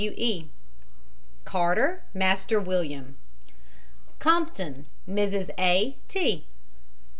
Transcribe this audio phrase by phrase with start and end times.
[0.03, 0.15] W.
[0.17, 0.49] E.
[1.45, 3.17] CARTER, MASTER WILLIAM.
[4.17, 5.51] COMPTON, MRS.
[5.59, 5.95] A.
[6.07, 6.47] T.